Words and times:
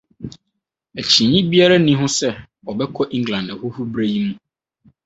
Akyinnye 1.01 1.39
biara 1.49 1.75
nni 1.79 1.93
ho 1.99 2.05
sɛ 2.17 2.29
ɔbɛkɔ 2.69 3.01
England 3.17 3.47
ahohuru 3.53 3.83
bere 3.93 4.07
yi 4.13 4.19
mu. 4.27 4.33